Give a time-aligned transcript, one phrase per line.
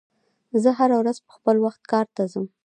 [0.61, 2.45] زه هره ورځ په خپل وخت کار ته ځم.